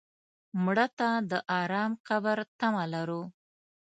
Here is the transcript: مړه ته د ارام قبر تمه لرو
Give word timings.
مړه 0.63 0.87
ته 0.97 1.09
د 1.31 1.33
ارام 1.61 1.91
قبر 2.07 2.37
تمه 2.59 2.85
لرو 2.93 3.21